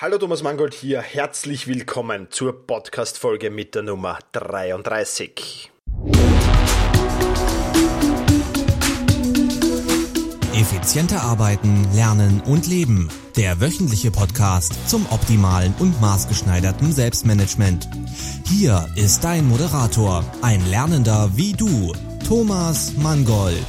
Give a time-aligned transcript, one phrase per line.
[0.00, 5.72] Hallo Thomas Mangold hier, herzlich willkommen zur Podcast-Folge mit der Nummer 33.
[10.54, 13.08] Effizienter arbeiten, lernen und leben.
[13.36, 17.88] Der wöchentliche Podcast zum optimalen und maßgeschneiderten Selbstmanagement.
[18.46, 21.92] Hier ist dein Moderator, ein Lernender wie du,
[22.24, 23.66] Thomas Mangold.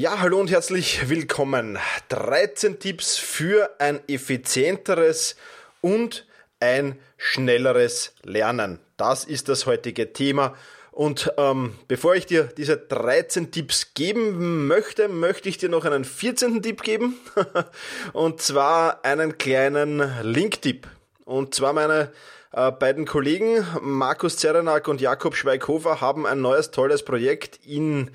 [0.00, 1.76] Ja, hallo und herzlich willkommen.
[2.10, 5.34] 13 Tipps für ein effizienteres
[5.80, 6.24] und
[6.60, 8.78] ein schnelleres Lernen.
[8.96, 10.54] Das ist das heutige Thema
[10.92, 16.04] und ähm, bevor ich dir diese 13 Tipps geben möchte, möchte ich dir noch einen
[16.04, 16.62] 14.
[16.62, 17.16] Tipp geben.
[18.12, 20.86] und zwar einen kleinen Link-Tipp.
[21.24, 22.12] Und zwar meine
[22.52, 28.12] äh, beiden Kollegen Markus Zerenak und Jakob Schweighofer haben ein neues tolles Projekt in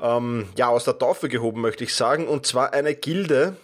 [0.00, 2.28] ähm, ja aus der Taufe gehoben, möchte ich sagen.
[2.28, 3.56] Und zwar eine Gilde,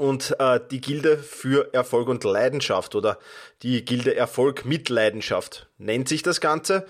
[0.00, 3.18] und äh, die Gilde für Erfolg und Leidenschaft oder
[3.62, 6.86] die Gilde Erfolg mit Leidenschaft nennt sich das Ganze.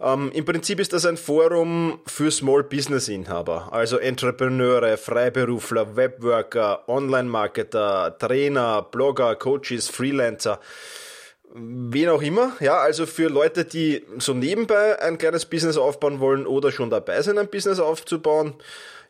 [0.00, 6.88] Ähm, Im Prinzip ist das ein Forum für Small Business Inhaber, also Entrepreneure, Freiberufler, Webworker,
[6.88, 10.58] Online-Marketer, Trainer, Blogger, Coaches, Freelancer,
[11.54, 12.56] wen auch immer.
[12.60, 17.22] Ja, also für Leute, die so nebenbei ein kleines Business aufbauen wollen oder schon dabei
[17.22, 18.54] sind, ein Business aufzubauen.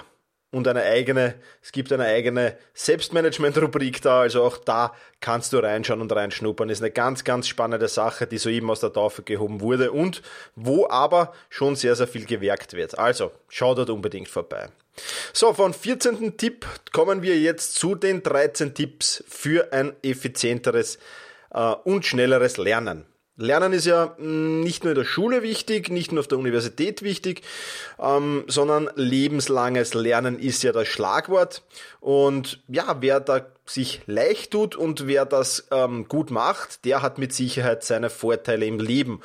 [0.54, 6.00] und eine eigene, es gibt eine eigene Selbstmanagement-Rubrik da, also auch da kannst du reinschauen
[6.00, 6.68] und reinschnuppern.
[6.68, 10.22] Ist eine ganz, ganz spannende Sache, die soeben aus der Taufe gehoben wurde und
[10.54, 12.98] wo aber schon sehr, sehr viel gewerkt wird.
[12.98, 14.68] Also schau dort unbedingt vorbei.
[15.32, 16.36] So, von 14.
[16.36, 20.98] Tipp kommen wir jetzt zu den 13 Tipps für ein effizienteres
[21.84, 23.06] und schnelleres Lernen.
[23.36, 27.02] Lernen ist ja mm, nicht nur in der Schule wichtig, nicht nur auf der Universität
[27.02, 27.42] wichtig,
[27.98, 31.62] ähm, sondern lebenslanges Lernen ist ja das Schlagwort.
[32.00, 37.18] Und ja, wer da sich leicht tut und wer das ähm, gut macht, der hat
[37.18, 39.20] mit Sicherheit seine Vorteile im Leben.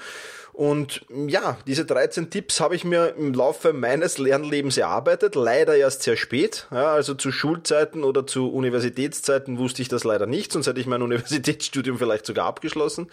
[0.59, 6.03] Und ja, diese 13 Tipps habe ich mir im Laufe meines Lernlebens erarbeitet, leider erst
[6.03, 6.67] sehr spät.
[6.69, 10.85] Ja, also zu Schulzeiten oder zu Universitätszeiten wusste ich das leider nicht, sonst hätte ich
[10.85, 13.07] mein Universitätsstudium vielleicht sogar abgeschlossen.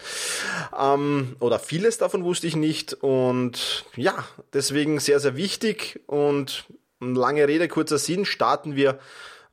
[0.77, 2.95] Ähm, oder vieles davon wusste ich nicht.
[2.95, 6.01] Und ja, deswegen sehr, sehr wichtig.
[6.05, 6.65] Und
[6.99, 8.99] lange Rede, kurzer Sinn, starten wir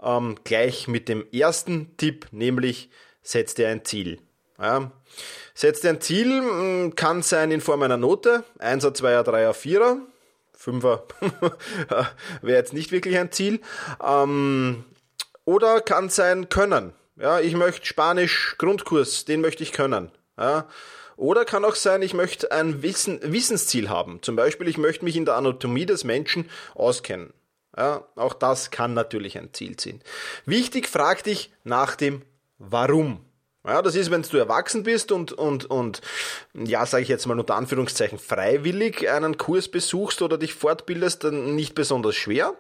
[0.02, 2.90] ähm, gleich mit dem ersten Tipp, nämlich
[3.22, 4.18] setz dir ein Ziel.
[4.58, 4.90] Ja.
[5.54, 9.98] Setz dir ein Ziel, mm, kann sein in Form einer Note, 1er, 2er, 3er, 4er,
[10.58, 11.02] 5er
[12.42, 13.60] wäre jetzt nicht wirklich ein Ziel.
[14.02, 14.84] Ähm,
[15.44, 16.92] oder kann sein Können.
[17.16, 20.10] Ja, ich möchte Spanisch Grundkurs, den möchte ich können.
[20.36, 20.66] Ja.
[21.16, 24.20] Oder kann auch sein, ich möchte ein Wissen, Wissensziel haben.
[24.22, 27.32] Zum Beispiel, ich möchte mich in der Anatomie des Menschen auskennen.
[27.76, 30.00] Ja, auch das kann natürlich ein Ziel sein.
[30.44, 32.22] Wichtig, frag dich nach dem
[32.58, 33.24] Warum.
[33.66, 36.02] Ja, das ist, wenn du erwachsen bist und, und, und
[36.52, 41.54] ja, sage ich jetzt mal unter Anführungszeichen, freiwillig einen Kurs besuchst oder dich fortbildest, dann
[41.54, 42.54] nicht besonders schwer.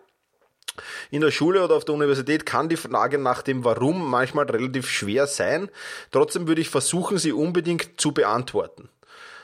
[1.10, 4.88] In der Schule oder auf der Universität kann die Frage nach dem Warum manchmal relativ
[4.88, 5.70] schwer sein.
[6.10, 8.88] Trotzdem würde ich versuchen, sie unbedingt zu beantworten.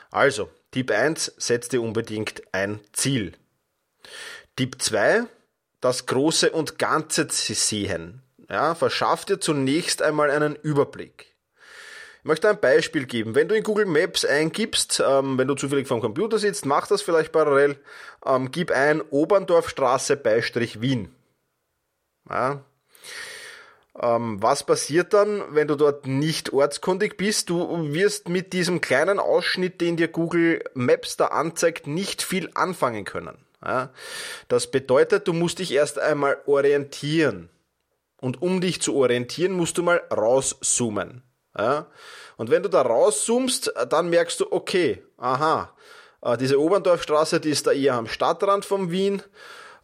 [0.09, 3.33] Also, Tipp 1, setz dir unbedingt ein Ziel.
[4.55, 5.23] Tipp 2,
[5.79, 8.23] das Große und Ganze zu sehen.
[8.49, 11.30] Ja, verschaff dir zunächst einmal einen Überblick.
[12.21, 13.33] Ich möchte ein Beispiel geben.
[13.33, 17.01] Wenn du in Google Maps eingibst, ähm, wenn du zufällig vom Computer sitzt, mach das
[17.01, 17.77] vielleicht parallel,
[18.23, 21.09] ähm, gib ein Oberndorfstraße Beistrich Wien.
[22.29, 22.63] Ja.
[23.99, 27.49] Ähm, was passiert dann, wenn du dort nicht ortskundig bist?
[27.49, 33.03] Du wirst mit diesem kleinen Ausschnitt, den dir Google Maps da anzeigt, nicht viel anfangen
[33.03, 33.39] können.
[33.65, 33.89] Ja.
[34.47, 37.49] Das bedeutet, du musst dich erst einmal orientieren.
[38.21, 41.23] Und um dich zu orientieren, musst du mal rauszoomen.
[41.57, 41.87] Ja?
[42.37, 45.73] Und wenn du da rauszoomst, dann merkst du, okay, aha,
[46.21, 49.21] äh, diese Oberndorfstraße, die ist da eher am Stadtrand von Wien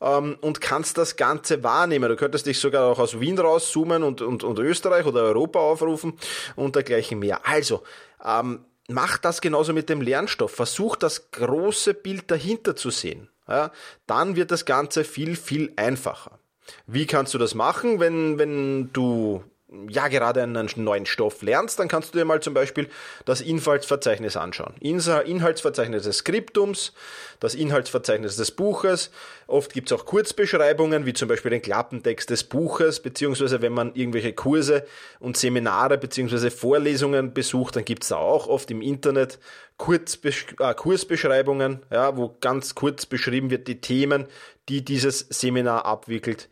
[0.02, 2.10] ähm, und kannst das Ganze wahrnehmen.
[2.10, 6.18] Du könntest dich sogar auch aus Wien rauszoomen und, und, und Österreich oder Europa aufrufen
[6.56, 7.46] und dergleichen mehr.
[7.46, 7.84] Also,
[8.24, 10.52] ähm, mach das genauso mit dem Lernstoff.
[10.52, 13.30] Versuch das große Bild dahinter zu sehen.
[13.48, 13.72] Ja?
[14.06, 16.40] Dann wird das Ganze viel, viel einfacher.
[16.86, 19.44] Wie kannst du das machen, wenn, wenn du
[19.90, 22.88] ja gerade einen neuen Stoff lernst, dann kannst du dir mal zum Beispiel
[23.26, 24.76] das Inhaltsverzeichnis anschauen.
[24.80, 26.94] Inhaltsverzeichnis des Skriptums,
[27.42, 29.12] das Inhaltsverzeichnis des Buches.
[29.46, 33.94] Oft gibt es auch Kurzbeschreibungen, wie zum Beispiel den Klappentext des Buches, beziehungsweise wenn man
[33.94, 34.86] irgendwelche Kurse
[35.20, 39.38] und Seminare beziehungsweise Vorlesungen besucht, dann gibt es da auch oft im Internet
[39.78, 44.28] Kurzbesch äh, Kursbeschreibungen, ja, wo ganz kurz beschrieben wird die Themen,
[44.70, 46.50] die dieses Seminar abwickelt.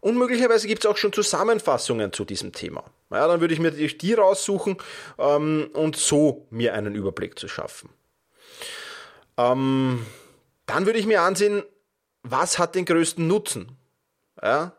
[0.00, 2.84] Und möglicherweise gibt es auch schon Zusammenfassungen zu diesem Thema.
[3.10, 4.76] Ja, dann würde ich mir die raussuchen
[5.18, 7.90] ähm, und so mir einen Überblick zu schaffen.
[9.36, 10.04] Ähm,
[10.66, 11.62] dann würde ich mir ansehen,
[12.22, 13.76] was hat den größten Nutzen?
[14.42, 14.72] Ja,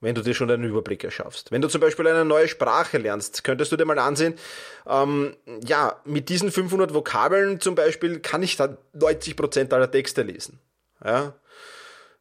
[0.00, 1.50] wenn du dir schon einen Überblick erschaffst.
[1.50, 4.34] Wenn du zum Beispiel eine neue Sprache lernst, könntest du dir mal ansehen,
[4.86, 10.60] ähm, ja, mit diesen 500 Vokabeln zum Beispiel kann ich da 90% aller Texte lesen.
[11.04, 11.34] Ja,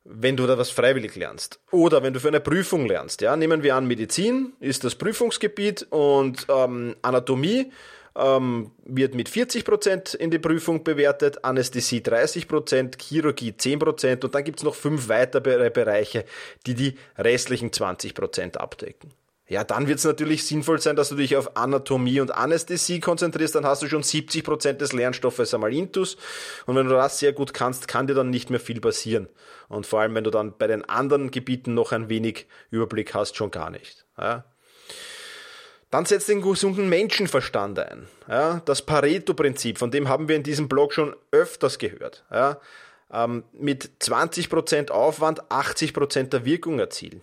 [0.10, 1.60] wenn du da was freiwillig lernst.
[1.72, 3.22] Oder wenn du für eine Prüfung lernst.
[3.22, 7.72] Ja, nehmen wir an, Medizin ist das Prüfungsgebiet und ähm, Anatomie
[8.18, 14.64] ähm, wird mit 40% in die Prüfung bewertet, Anästhesie 30%, Chirurgie 10% und dann gibt's
[14.64, 16.26] noch fünf weitere Bereiche,
[16.66, 19.12] die die restlichen 20% abdecken.
[19.50, 23.56] Ja, dann wird es natürlich sinnvoll sein, dass du dich auf Anatomie und Anästhesie konzentrierst,
[23.56, 26.18] dann hast du schon 70% des Lernstoffes einmal intus
[26.66, 29.30] und wenn du das sehr gut kannst, kann dir dann nicht mehr viel passieren.
[29.70, 33.38] Und vor allem, wenn du dann bei den anderen Gebieten noch ein wenig Überblick hast,
[33.38, 34.06] schon gar nicht.
[34.18, 34.44] Ja.
[35.90, 38.08] Dann setzt den gesunden Menschenverstand ein.
[38.28, 42.26] Ja, das Pareto-Prinzip, von dem haben wir in diesem Blog schon öfters gehört.
[42.32, 42.60] Ja,
[43.12, 47.22] ähm, mit 20% Aufwand 80% der Wirkung erzielen.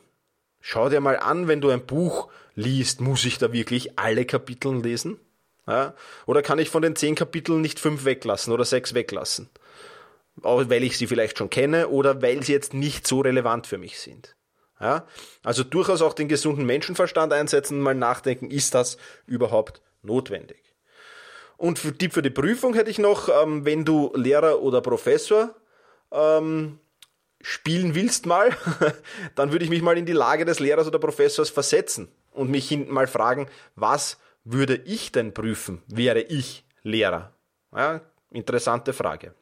[0.61, 4.81] Schau dir mal an, wenn du ein Buch liest, muss ich da wirklich alle Kapitel
[4.81, 5.21] lesen?
[5.67, 5.95] Ja?
[6.25, 9.51] Oder kann ich von den zehn Kapiteln nicht fünf weglassen oder sechs weglassen?
[10.43, 13.79] Auch weil ich sie vielleicht schon kenne oder weil sie jetzt nicht so relevant für
[13.79, 14.35] mich sind.
[14.81, 15.07] Ja?
[15.43, 20.75] Also durchaus auch den gesunden Menschenverstand einsetzen, mal nachdenken, ist das überhaupt notwendig?
[21.57, 25.55] Und für Tipp für die Prüfung hätte ich noch, ähm, wenn du Lehrer oder Professor
[26.11, 26.79] ähm,
[27.41, 28.51] spielen willst mal,
[29.35, 32.69] dann würde ich mich mal in die Lage des Lehrers oder Professors versetzen und mich
[32.69, 37.33] hinten mal fragen, was würde ich denn prüfen, wäre ich Lehrer?
[37.75, 38.01] Ja,
[38.31, 39.35] interessante Frage.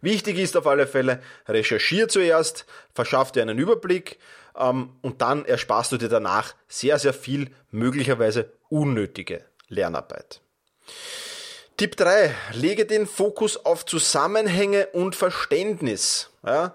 [0.00, 4.18] Wichtig ist auf alle Fälle, recherchier zuerst, verschaff dir einen Überblick
[4.56, 10.40] ähm, und dann ersparst du dir danach sehr, sehr viel möglicherweise unnötige Lernarbeit.
[11.76, 12.32] Tipp 3.
[12.52, 16.30] Lege den Fokus auf Zusammenhänge und Verständnis.
[16.46, 16.74] Ja?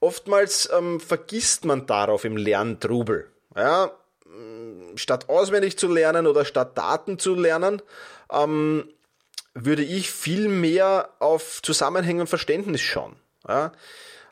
[0.00, 3.30] Oftmals ähm, vergisst man darauf im Lerntrubel.
[3.54, 3.92] Ja?
[4.96, 7.80] Statt auswendig zu lernen oder statt Daten zu lernen,
[8.32, 8.88] ähm,
[9.56, 13.16] würde ich viel mehr auf Zusammenhänge und Verständnis schauen.
[13.48, 13.72] Ja?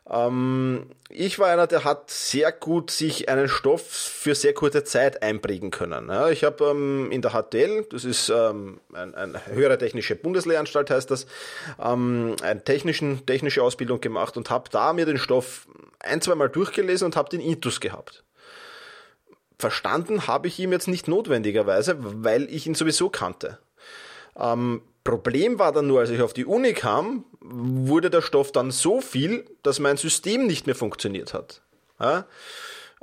[0.07, 5.23] Ähm, ich war einer, der hat sehr gut sich einen Stoff für sehr kurze Zeit
[5.23, 6.09] einprägen können.
[6.09, 10.91] Ja, ich habe ähm, in der HTL, das ist ähm, ein, ein höhere technische Bundeslehranstalt
[10.91, 11.25] heißt das,
[11.83, 15.67] ähm, eine technischen, technische Ausbildung gemacht und habe da mir den Stoff
[15.99, 18.23] ein, zwei Mal durchgelesen und habe den Intus gehabt.
[19.57, 23.57] Verstanden habe ich ihn jetzt nicht notwendigerweise, weil ich ihn sowieso kannte.
[24.37, 28.71] Ähm, Problem war dann nur, als ich auf die Uni kam, wurde der Stoff dann
[28.71, 31.61] so viel, dass mein System nicht mehr funktioniert hat.
[31.99, 32.25] Ja?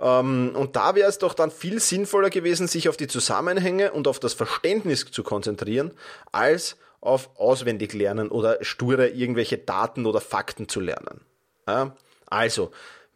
[0.00, 4.08] Ähm, und da wäre es doch dann viel sinnvoller gewesen, sich auf die Zusammenhänge und
[4.08, 5.92] auf das Verständnis zu konzentrieren,
[6.32, 11.20] als auf auswendig lernen oder sture irgendwelche Daten oder Fakten zu lernen.
[11.68, 11.94] Ja?
[12.26, 12.72] Also,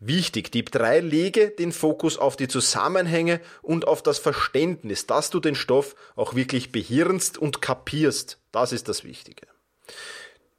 [0.08, 5.40] Wichtig, Tipp 3, lege den Fokus auf die Zusammenhänge und auf das Verständnis, dass du
[5.40, 8.38] den Stoff auch wirklich behirnst und kapierst.
[8.52, 9.48] Das ist das Wichtige.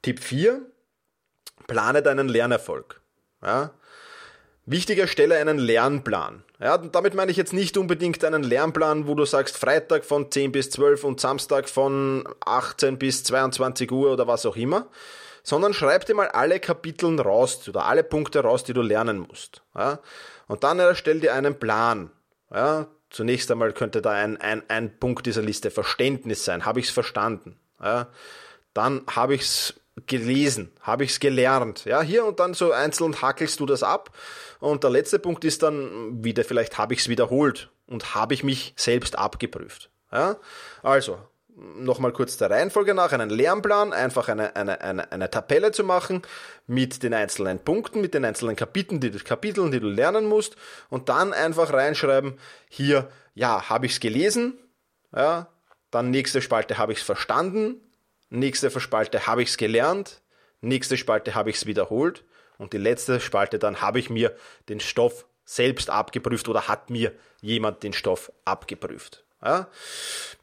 [0.02, 0.60] Tipp 4,
[1.66, 3.00] plane deinen Lernerfolg.
[3.42, 3.70] Ja?
[4.66, 6.44] Wichtig, erstelle einen Lernplan.
[6.60, 10.52] Ja, damit meine ich jetzt nicht unbedingt einen Lernplan, wo du sagst Freitag von 10
[10.52, 14.88] bis 12 und Samstag von 18 bis 22 Uhr oder was auch immer,
[15.48, 19.62] sondern schreib dir mal alle Kapiteln raus oder alle Punkte raus, die du lernen musst.
[19.74, 20.00] Ja?
[20.46, 22.10] Und dann erstell dir einen Plan.
[22.52, 22.86] Ja?
[23.08, 26.66] Zunächst einmal könnte da ein, ein, ein Punkt dieser Liste Verständnis sein.
[26.66, 27.58] Habe ich es verstanden?
[27.82, 28.08] Ja?
[28.74, 29.74] Dann habe ich es
[30.06, 31.86] gelesen, habe ich es gelernt.
[31.86, 34.10] Ja, hier und dann so einzeln hackelst du das ab.
[34.60, 38.44] Und der letzte Punkt ist dann wieder, vielleicht habe ich es wiederholt und habe ich
[38.44, 39.88] mich selbst abgeprüft.
[40.12, 40.36] Ja?
[40.82, 41.18] Also,
[41.58, 46.22] nochmal kurz der Reihenfolge nach, einen Lernplan, einfach eine, eine, eine, eine Tabelle zu machen
[46.66, 50.56] mit den einzelnen Punkten, mit den einzelnen Kapiteln, die, Kapiteln, die du lernen musst
[50.88, 52.38] und dann einfach reinschreiben,
[52.68, 54.58] hier, ja, habe ich es gelesen,
[55.14, 55.48] ja,
[55.90, 57.80] dann nächste Spalte habe ich es verstanden,
[58.30, 60.22] nächste Spalte habe ich es gelernt,
[60.60, 62.24] nächste Spalte habe ich es wiederholt
[62.58, 64.36] und die letzte Spalte dann habe ich mir
[64.68, 69.24] den Stoff selbst abgeprüft oder hat mir jemand den Stoff abgeprüft.
[69.44, 69.68] Ja?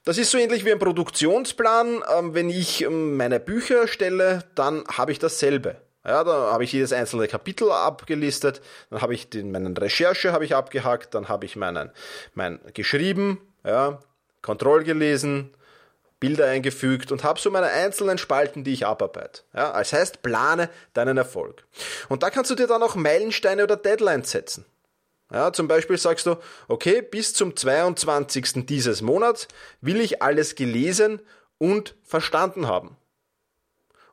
[0.04, 2.04] Das ist so ähnlich wie ein Produktionsplan.
[2.18, 5.78] Ähm, wenn ich ähm, meine Bücher erstelle, dann habe ich dasselbe.
[6.06, 8.62] Ja, da habe ich jedes einzelne Kapitel abgelistet,
[8.92, 11.90] dann habe ich den, meinen Recherche habe ich abgehakt, dann habe ich meinen,
[12.36, 14.00] mein geschrieben, ja,
[14.44, 15.56] Kontroll gelesen,
[16.20, 19.42] Bilder eingefügt und habe so meine einzelnen Spalten, die ich abarbeite.
[19.56, 21.66] Ja, das heißt, plane deinen Erfolg.
[22.08, 24.66] Und da kannst du dir dann auch Meilensteine oder Deadlines setzen.
[25.36, 26.38] Ja, zum Beispiel sagst du,
[26.70, 28.66] okay, bis zum 22.
[28.66, 29.50] dieses Monats
[29.82, 31.20] will ich alles gelesen
[31.58, 32.96] und verstanden haben.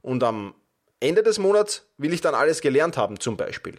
[0.01, 0.53] Und am
[0.99, 3.79] Ende des Monats will ich dann alles gelernt haben zum Beispiel.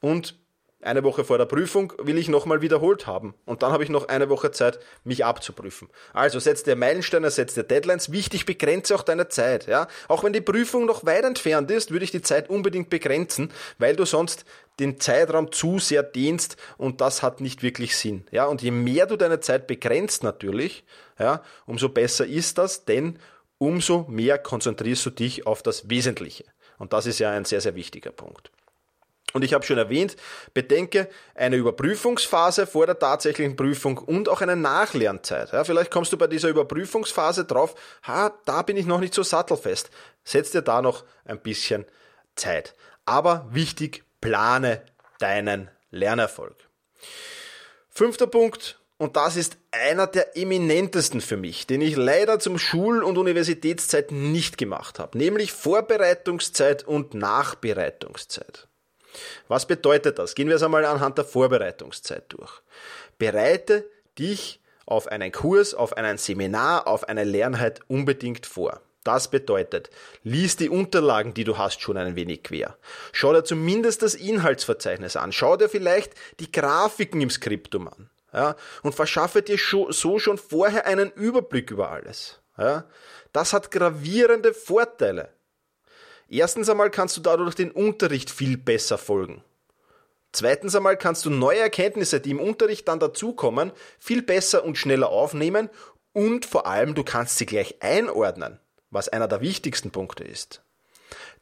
[0.00, 0.38] Und
[0.82, 3.34] eine Woche vor der Prüfung will ich nochmal wiederholt haben.
[3.44, 5.88] Und dann habe ich noch eine Woche Zeit, mich abzuprüfen.
[6.12, 8.12] Also setz dir Meilensteine, setz dir Deadlines.
[8.12, 9.66] Wichtig, begrenze auch deine Zeit.
[9.66, 9.88] Ja?
[10.08, 13.96] Auch wenn die Prüfung noch weit entfernt ist, würde ich die Zeit unbedingt begrenzen, weil
[13.96, 14.44] du sonst
[14.78, 18.26] den Zeitraum zu sehr dehnst und das hat nicht wirklich Sinn.
[18.30, 18.44] Ja?
[18.44, 20.84] Und je mehr du deine Zeit begrenzt natürlich,
[21.18, 23.18] ja, umso besser ist das, denn
[23.58, 26.44] umso mehr konzentrierst du dich auf das Wesentliche.
[26.78, 28.50] Und das ist ja ein sehr, sehr wichtiger Punkt.
[29.36, 30.16] Und ich habe schon erwähnt,
[30.54, 35.52] bedenke eine Überprüfungsphase vor der tatsächlichen Prüfung und auch eine Nachlernzeit.
[35.52, 37.74] Ja, vielleicht kommst du bei dieser Überprüfungsphase drauf,
[38.04, 39.90] ha, da bin ich noch nicht so sattelfest.
[40.24, 41.84] Setz dir da noch ein bisschen
[42.34, 42.74] Zeit.
[43.04, 44.80] Aber wichtig, plane
[45.18, 46.56] deinen Lernerfolg.
[47.90, 53.02] Fünfter Punkt, und das ist einer der eminentesten für mich, den ich leider zum Schul-
[53.02, 58.66] und Universitätszeit nicht gemacht habe, nämlich Vorbereitungszeit und Nachbereitungszeit.
[59.48, 60.34] Was bedeutet das?
[60.34, 62.62] Gehen wir es einmal anhand der Vorbereitungszeit durch.
[63.18, 63.84] Bereite
[64.18, 68.80] dich auf einen Kurs, auf einen Seminar, auf eine Lernheit unbedingt vor.
[69.04, 69.90] Das bedeutet,
[70.24, 72.76] lies die Unterlagen, die du hast, schon ein wenig quer.
[73.12, 75.30] Schau dir zumindest das Inhaltsverzeichnis an.
[75.30, 80.86] Schau dir vielleicht die Grafiken im Skriptum an ja, und verschaffe dir so schon vorher
[80.86, 82.40] einen Überblick über alles.
[82.58, 82.84] Ja.
[83.32, 85.28] Das hat gravierende Vorteile.
[86.28, 89.42] Erstens einmal kannst du dadurch den Unterricht viel besser folgen.
[90.32, 95.08] Zweitens einmal kannst du neue Erkenntnisse, die im Unterricht dann dazukommen, viel besser und schneller
[95.08, 95.70] aufnehmen
[96.12, 98.58] und vor allem du kannst sie gleich einordnen,
[98.90, 100.62] was einer der wichtigsten Punkte ist.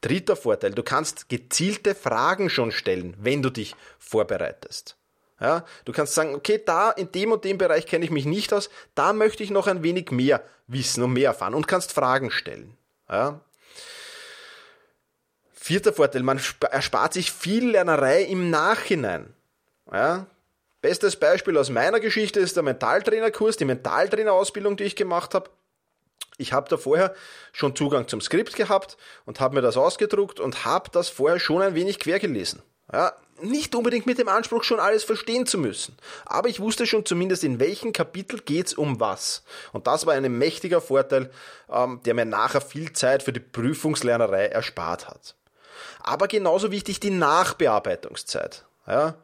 [0.01, 4.97] Dritter Vorteil, du kannst gezielte Fragen schon stellen, wenn du dich vorbereitest.
[5.41, 8.53] Ja, du kannst sagen, okay, da in dem und dem Bereich kenne ich mich nicht
[8.53, 12.31] aus, da möchte ich noch ein wenig mehr wissen und mehr erfahren und kannst Fragen
[12.31, 12.77] stellen.
[13.09, 13.41] Ja.
[15.67, 16.39] Vierter Vorteil, man
[16.73, 19.33] erspart sich viel Lernerei im Nachhinein.
[19.91, 20.27] Ja.
[20.83, 25.49] Bestes Beispiel aus meiner Geschichte ist der Mentaltrainerkurs, die Mentaltrainerausbildung, die ich gemacht habe.
[26.37, 27.15] Ich habe da vorher
[27.55, 31.63] schon Zugang zum Skript gehabt und habe mir das ausgedruckt und habe das vorher schon
[31.63, 32.61] ein wenig quer gelesen.
[32.93, 35.97] Ja, nicht unbedingt mit dem Anspruch, schon alles verstehen zu müssen.
[36.27, 39.45] Aber ich wusste schon zumindest, in welchem Kapitel geht's um was.
[39.73, 41.31] Und das war ein mächtiger Vorteil,
[41.73, 45.37] ähm, der mir nachher viel Zeit für die Prüfungslernerei erspart hat.
[46.01, 48.65] Aber genauso wichtig die Nachbearbeitungszeit.
[48.87, 49.15] Ja?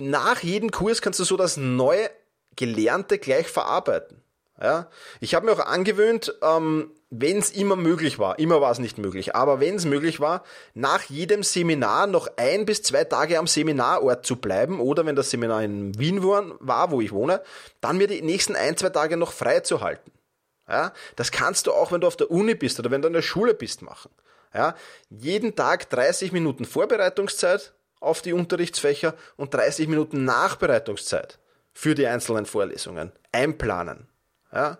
[0.00, 2.10] Nach jedem Kurs kannst du so das neue
[2.54, 4.22] Gelernte gleich verarbeiten.
[4.60, 4.88] Ja?
[5.20, 8.98] Ich habe mir auch angewöhnt, ähm, wenn es immer möglich war, immer war es nicht
[8.98, 10.42] möglich, aber wenn es möglich war,
[10.74, 15.30] nach jedem Seminar noch ein bis zwei Tage am Seminarort zu bleiben oder wenn das
[15.30, 17.42] Seminar in Wien war, wo ich wohne,
[17.80, 20.10] dann mir die nächsten ein, zwei Tage noch frei zu halten.
[20.68, 23.14] Ja, das kannst du auch, wenn du auf der Uni bist oder wenn du in
[23.14, 24.10] der Schule bist, machen.
[24.56, 24.74] Ja,
[25.10, 31.38] jeden Tag 30 Minuten Vorbereitungszeit auf die Unterrichtsfächer und 30 Minuten Nachbereitungszeit
[31.74, 33.12] für die einzelnen Vorlesungen.
[33.32, 34.08] Einplanen.
[34.50, 34.78] Ja,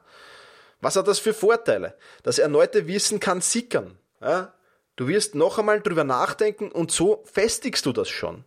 [0.80, 1.94] was hat das für Vorteile?
[2.22, 3.98] Das erneute Wissen kann sickern.
[4.22, 4.54] Ja?
[4.96, 8.44] Du wirst noch einmal drüber nachdenken und so festigst du das schon.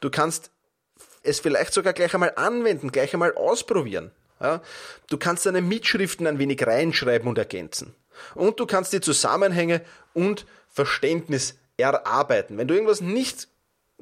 [0.00, 0.50] Du kannst
[1.22, 4.12] es vielleicht sogar gleich einmal anwenden, gleich einmal ausprobieren.
[4.40, 4.62] Ja?
[5.10, 7.94] Du kannst deine Mitschriften ein wenig reinschreiben und ergänzen.
[8.34, 9.82] Und du kannst die Zusammenhänge
[10.14, 12.58] und Verständnis erarbeiten.
[12.58, 13.48] Wenn du irgendwas nicht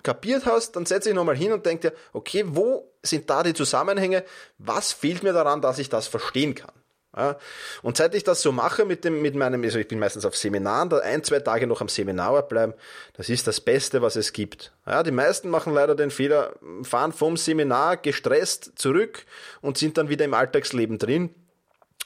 [0.03, 3.55] kapiert hast, dann setze ich nochmal hin und denke dir, okay, wo sind da die
[3.55, 4.25] Zusammenhänge?
[4.59, 6.73] Was fehlt mir daran, dass ich das verstehen kann?
[7.17, 7.37] Ja,
[7.83, 10.37] und seit ich das so mache mit dem, mit meinem, also ich bin meistens auf
[10.37, 12.75] Seminaren, da ein, zwei Tage noch am Seminar bleiben,
[13.15, 14.73] das ist das Beste, was es gibt.
[14.87, 19.25] Ja, die meisten machen leider den Fehler, fahren vom Seminar gestresst zurück
[19.63, 21.35] und sind dann wieder im Alltagsleben drin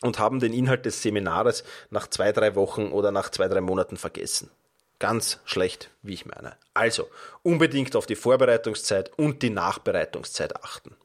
[0.01, 3.97] und haben den Inhalt des Seminars nach zwei, drei Wochen oder nach zwei, drei Monaten
[3.97, 4.51] vergessen.
[4.99, 6.57] Ganz schlecht, wie ich meine.
[6.75, 7.09] Also,
[7.43, 10.97] unbedingt auf die Vorbereitungszeit und die Nachbereitungszeit achten.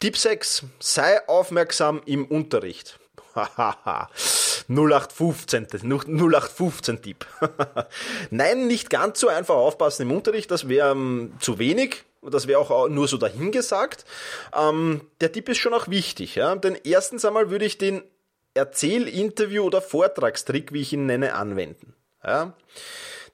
[0.00, 0.64] Tipp 6.
[0.80, 2.98] Sei aufmerksam im Unterricht.
[4.68, 7.26] 0815, 0815 Tipp.
[8.30, 12.04] Nein, nicht ganz so einfach aufpassen im Unterricht, das wäre um, ähm, zu wenig.
[12.30, 14.04] Das wäre auch nur so dahingesagt.
[14.56, 16.36] Ähm, der Tipp ist schon auch wichtig.
[16.36, 16.54] Ja?
[16.56, 18.02] Denn erstens einmal würde ich den
[18.54, 21.94] Erzähl-, Interview- oder Vortragstrick, wie ich ihn nenne, anwenden.
[22.24, 22.54] Ja?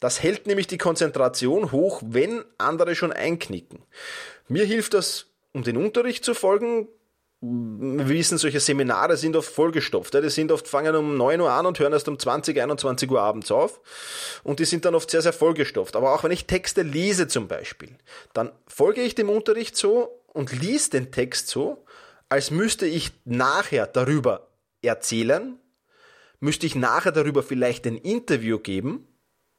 [0.01, 3.83] Das hält nämlich die Konzentration hoch, wenn andere schon einknicken.
[4.47, 6.89] Mir hilft das, um den Unterricht zu folgen,
[7.41, 10.13] wir wissen, solche Seminare sind oft vollgestopft.
[10.15, 13.21] Die sind oft, fangen um 9 Uhr an und hören erst um 20, 21 Uhr
[13.21, 13.81] abends auf.
[14.43, 15.95] Und die sind dann oft sehr, sehr vollgestopft.
[15.95, 17.97] Aber auch wenn ich Texte lese zum Beispiel,
[18.33, 21.85] dann folge ich dem Unterricht so und lies den Text so,
[22.29, 24.49] als müsste ich nachher darüber
[24.83, 25.59] erzählen,
[26.41, 29.07] müsste ich nachher darüber vielleicht ein Interview geben,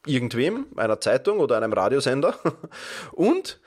[0.06, 2.38] irgendwem, einer Zeitung oder einem Radiosender,
[3.14, 3.60] und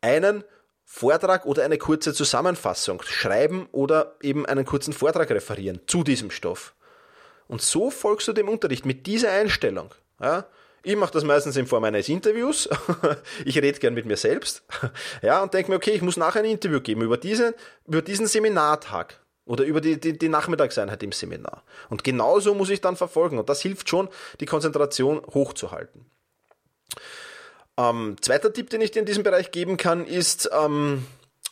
[0.00, 0.44] einen
[0.88, 6.74] Vortrag oder eine kurze Zusammenfassung schreiben oder eben einen kurzen Vortrag referieren zu diesem Stoff.
[7.48, 9.92] Und so folgst du dem Unterricht mit dieser Einstellung.
[10.20, 10.46] Ja?
[10.84, 12.68] Ich mache das meistens in Form eines Interviews.
[13.44, 14.62] ich rede gern mit mir selbst.
[15.22, 18.28] Ja, und denke mir, okay, ich muss nachher ein Interview geben über, diese, über diesen
[18.28, 21.64] Seminartag oder über die, die, die Nachmittagseinheit im Seminar.
[21.88, 23.38] Und genauso muss ich dann verfolgen.
[23.38, 26.06] Und das hilft schon, die Konzentration hochzuhalten.
[27.78, 31.06] Ähm, zweiter Tipp, den ich dir in diesem Bereich geben kann, ist ähm,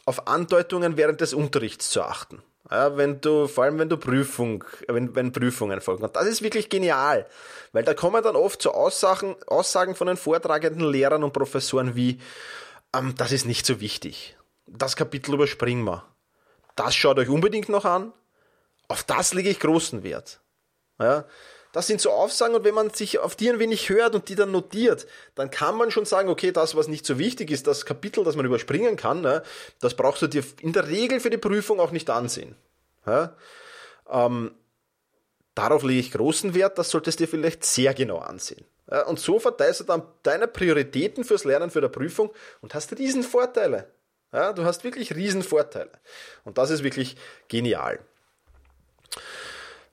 [0.07, 2.43] auf Andeutungen während des Unterrichts zu achten.
[2.71, 6.03] Ja, wenn du, vor allem wenn du Prüfung, wenn, wenn Prüfungen folgen.
[6.03, 7.27] Und das ist wirklich genial,
[7.73, 12.21] weil da kommen dann oft so Aussagen, Aussagen von den vortragenden Lehrern und Professoren wie,
[12.95, 14.37] ähm, das ist nicht so wichtig.
[14.67, 16.05] Das Kapitel überspringen wir.
[16.75, 18.15] Das schaut euch unbedingt noch an.
[18.89, 20.41] Auf das lege ich großen Wert.
[20.99, 21.27] Ja,
[21.75, 24.37] das sind so Aufsagen und wenn man sich auf die ein wenig hört und die
[24.37, 27.85] dann notiert, dann kann man schon sagen, okay, das, was nicht so wichtig ist, das
[27.85, 29.43] Kapitel, das man überspringen kann, ne,
[29.81, 32.55] das brauchst du dir in der Regel für die Prüfung auch nicht ansehen.
[33.07, 33.37] Ja?
[34.09, 34.55] Ähm,
[35.57, 38.65] darauf lege ich großen Wert, das solltest du dir vielleicht sehr genau ansehen.
[38.89, 42.97] Ja, und so verteilst du dann deine Prioritäten fürs Lernen für die Prüfung und hast
[42.97, 43.91] riesen Vorteile.
[44.33, 45.91] Ja, du hast wirklich riesen Vorteile.
[46.45, 47.17] Und das ist wirklich
[47.49, 47.99] genial.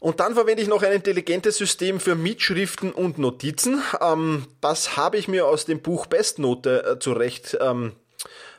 [0.01, 3.83] Und dann verwende ich noch ein intelligentes System für Mitschriften und Notizen.
[4.01, 7.91] Ähm, das habe ich mir aus dem Buch Bestnote äh, zurecht, ähm,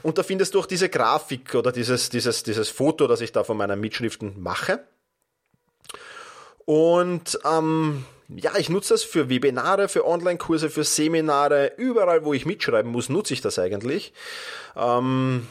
[0.01, 3.43] Und da findest du auch diese Grafik oder dieses, dieses, dieses Foto, das ich da
[3.43, 4.79] von meinen Mitschriften mache.
[6.65, 12.47] Und ähm, ja, ich nutze das für Webinare, für Online-Kurse, für Seminare, überall, wo ich
[12.47, 14.11] mitschreiben muss, nutze ich das eigentlich.
[14.75, 15.47] Ähm,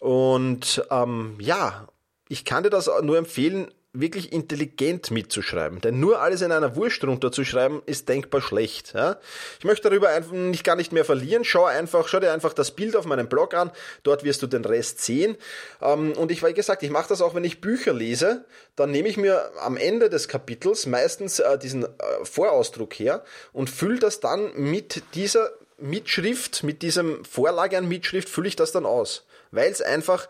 [0.00, 1.88] und ähm, ja,
[2.28, 5.80] ich kann dir das nur empfehlen, wirklich intelligent mitzuschreiben.
[5.80, 8.92] Denn nur alles in einer Wurst runterzuschreiben, ist denkbar schlecht.
[8.92, 9.18] Ja?
[9.58, 11.44] Ich möchte darüber einfach nicht, gar nicht mehr verlieren.
[11.44, 13.70] Schau einfach, schau dir einfach das Bild auf meinem Blog an.
[14.02, 15.36] Dort wirst du den Rest sehen.
[15.80, 18.44] Ähm, und ich, wie gesagt, ich mache das auch, wenn ich Bücher lese.
[18.74, 21.88] Dann nehme ich mir am Ende des Kapitels meistens äh, diesen äh,
[22.24, 28.48] Vorausdruck her und fülle das dann mit dieser Mitschrift, mit diesem Vorlage an Mitschrift, fülle
[28.48, 29.24] ich das dann aus.
[29.52, 30.28] Weil es einfach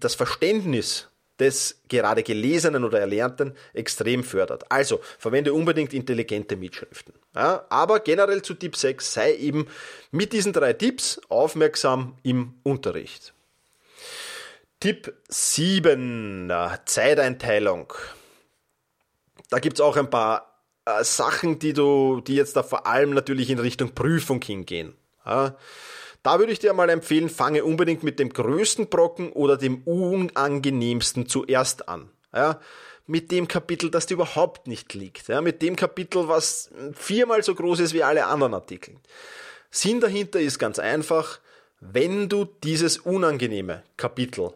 [0.00, 1.08] das Verständnis
[1.38, 4.70] des gerade Gelesenen oder Erlernten extrem fördert.
[4.70, 7.14] Also verwende unbedingt intelligente Mitschriften.
[7.34, 9.66] Ja, aber generell zu Tipp 6 sei eben
[10.10, 13.34] mit diesen drei Tipps aufmerksam im Unterricht.
[14.80, 16.52] Tipp 7,
[16.84, 17.92] Zeiteinteilung.
[19.50, 23.10] Da gibt es auch ein paar äh, Sachen, die du, die jetzt da vor allem
[23.10, 24.94] natürlich in Richtung Prüfung hingehen.
[25.24, 25.56] Ja,
[26.26, 31.28] da würde ich dir mal empfehlen, fange unbedingt mit dem größten Brocken oder dem unangenehmsten
[31.28, 32.10] zuerst an.
[32.34, 32.60] Ja,
[33.06, 35.28] mit dem Kapitel, das dir überhaupt nicht liegt.
[35.28, 38.96] Ja, mit dem Kapitel, was viermal so groß ist wie alle anderen Artikel.
[39.70, 41.38] Sinn dahinter ist ganz einfach,
[41.78, 44.52] wenn du dieses unangenehme Kapitel,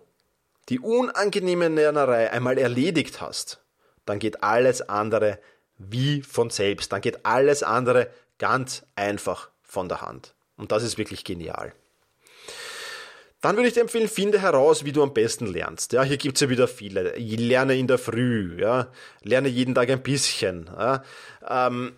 [0.70, 3.60] die unangenehme Lernerei einmal erledigt hast,
[4.06, 5.38] dann geht alles andere
[5.78, 6.90] wie von selbst.
[6.90, 10.34] Dann geht alles andere ganz einfach von der Hand.
[10.60, 11.72] Und das ist wirklich genial.
[13.40, 15.94] Dann würde ich dir empfehlen, finde heraus, wie du am besten lernst.
[15.94, 17.16] Ja, hier gibt's ja wieder viele.
[17.16, 18.92] Ich lerne in der Früh, ja,
[19.22, 20.66] lerne jeden Tag ein bisschen.
[20.66, 21.02] Ja,
[21.48, 21.96] ähm,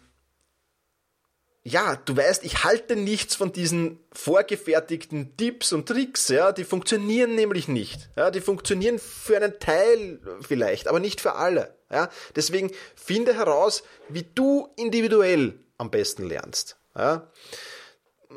[1.65, 7.35] ja, du weißt, ich halte nichts von diesen vorgefertigten Tipps und Tricks, ja, die funktionieren
[7.35, 8.11] nämlich nicht.
[8.17, 11.77] Ja, die funktionieren für einen Teil vielleicht, aber nicht für alle.
[11.91, 16.77] Ja, deswegen finde heraus, wie du individuell am besten lernst.
[16.97, 17.29] Ja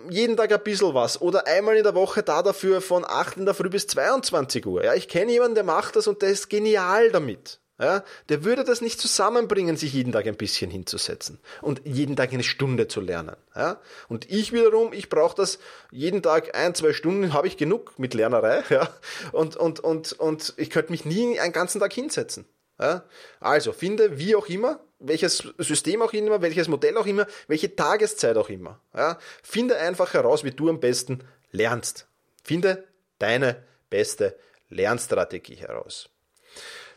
[0.09, 3.45] jeden Tag ein bisschen was oder einmal in der Woche da dafür von 8 in
[3.45, 4.83] der Früh bis 22 Uhr.
[4.83, 7.59] Ja, ich kenne jemanden, der macht das und der ist genial damit.
[7.79, 12.31] ja, der würde das nicht zusammenbringen, sich jeden Tag ein bisschen hinzusetzen und jeden Tag
[12.31, 13.35] eine Stunde zu lernen.
[13.55, 13.81] Ja.
[14.07, 15.59] Und ich wiederum, ich brauche das
[15.91, 18.63] jeden Tag ein, zwei Stunden, habe ich genug mit Lernerei.
[18.69, 18.89] Ja.
[19.31, 22.45] Und, und, und, und ich könnte mich nie einen ganzen Tag hinsetzen.
[22.79, 23.05] Ja.
[23.39, 28.37] Also finde, wie auch immer, welches System auch immer, welches Modell auch immer, welche Tageszeit
[28.37, 28.81] auch immer.
[28.95, 29.17] Ja.
[29.43, 32.07] Finde einfach heraus, wie du am besten lernst.
[32.43, 32.87] Finde
[33.19, 34.37] deine beste
[34.69, 36.09] Lernstrategie heraus.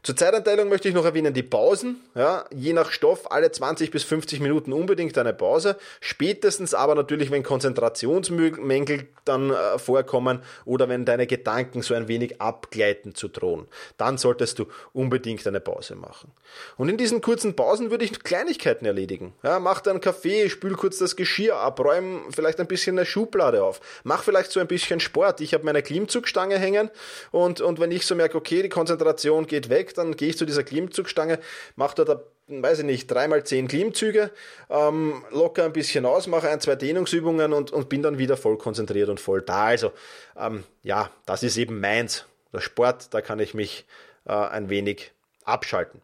[0.03, 2.01] Zur Zeitanteilung möchte ich noch erwähnen die Pausen.
[2.15, 5.77] Ja, je nach Stoff alle 20 bis 50 Minuten unbedingt eine Pause.
[6.01, 12.41] Spätestens aber natürlich, wenn Konzentrationsmängel dann äh, vorkommen oder wenn deine Gedanken so ein wenig
[12.41, 16.33] abgleiten zu drohen, dann solltest du unbedingt eine Pause machen.
[16.77, 19.35] Und in diesen kurzen Pausen würde ich Kleinigkeiten erledigen.
[19.43, 23.63] Ja, mach dann Kaffee, spül kurz das Geschirr ab, räum vielleicht ein bisschen eine Schublade
[23.63, 25.41] auf, mach vielleicht so ein bisschen Sport.
[25.41, 26.91] Ich habe meine Klimmzugstange hängen
[27.31, 30.47] und, und wenn ich so merke, okay, die Konzentration geht weg, dann gehe ich zu
[30.47, 31.39] dieser Klimmzugstange,
[31.77, 34.31] mache dort, weiß ich nicht, dreimal zehn Klimmzüge,
[34.71, 38.59] ähm, locker ein bisschen aus, mache ein, zwei Dehnungsübungen und, und bin dann wieder voll
[38.59, 39.67] konzentriert und voll da.
[39.67, 39.93] Also
[40.37, 42.27] ähm, ja, das ist eben meins.
[42.53, 43.87] Der Sport, da kann ich mich
[44.25, 45.13] äh, ein wenig
[45.45, 46.01] abschalten.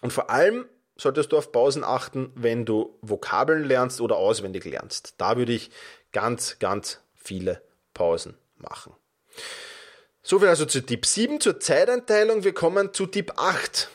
[0.00, 5.14] Und vor allem solltest du auf Pausen achten, wenn du Vokabeln lernst oder auswendig lernst.
[5.18, 5.70] Da würde ich
[6.12, 7.62] ganz, ganz viele
[7.94, 8.94] Pausen machen.
[10.28, 12.44] Soviel also zu Tipp 7 zur Zeiteinteilung.
[12.44, 13.88] Wir kommen zu Tipp 8.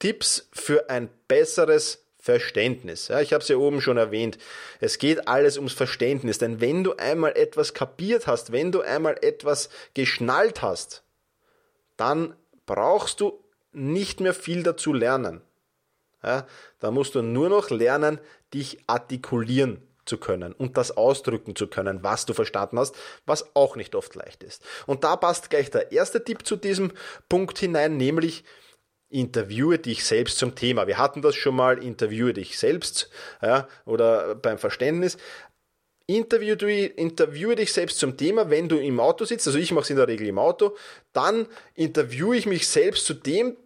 [0.00, 3.06] Tipps für ein besseres Verständnis.
[3.06, 4.38] Ja, ich habe es ja oben schon erwähnt.
[4.80, 6.38] Es geht alles ums Verständnis.
[6.38, 11.04] Denn wenn du einmal etwas kapiert hast, wenn du einmal etwas geschnallt hast,
[11.96, 12.34] dann
[12.66, 15.42] brauchst du nicht mehr viel dazu lernen.
[16.24, 16.48] Ja,
[16.80, 18.18] da musst du nur noch lernen,
[18.52, 23.76] dich artikulieren zu können und das ausdrücken zu können, was du verstanden hast, was auch
[23.76, 24.62] nicht oft leicht ist.
[24.86, 26.92] Und da passt gleich der erste Tipp zu diesem
[27.28, 28.44] Punkt hinein, nämlich
[29.10, 30.86] interviewe dich selbst zum Thema.
[30.86, 33.10] Wir hatten das schon mal, interviewe dich selbst
[33.42, 35.16] ja, oder beim Verständnis.
[36.06, 39.90] Interview, interviewe dich selbst zum Thema, wenn du im Auto sitzt, also ich mache es
[39.90, 40.74] in der Regel im Auto,
[41.12, 43.58] dann interviewe ich mich selbst zu dem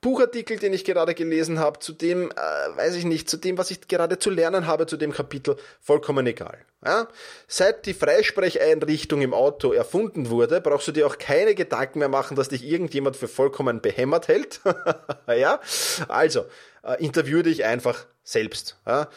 [0.00, 3.70] Buchartikel, den ich gerade gelesen habe, zu dem, äh, weiß ich nicht, zu dem, was
[3.70, 6.58] ich gerade zu lernen habe, zu dem Kapitel, vollkommen egal.
[6.84, 7.08] Ja?
[7.46, 12.36] Seit die Freisprecheinrichtung im Auto erfunden wurde, brauchst du dir auch keine Gedanken mehr machen,
[12.36, 14.60] dass dich irgendjemand für vollkommen behämmert hält.
[15.26, 15.60] ja?
[16.06, 16.46] Also,
[16.82, 18.76] äh, interview dich einfach selbst.
[18.86, 19.08] Ja?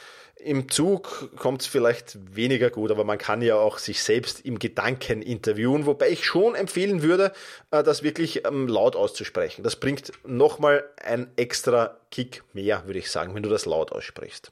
[0.43, 4.57] Im Zug kommt es vielleicht weniger gut, aber man kann ja auch sich selbst im
[4.57, 7.31] Gedanken interviewen, wobei ich schon empfehlen würde,
[7.69, 9.63] äh, das wirklich ähm, laut auszusprechen.
[9.63, 14.51] Das bringt nochmal ein extra Kick mehr, würde ich sagen, wenn du das laut aussprichst.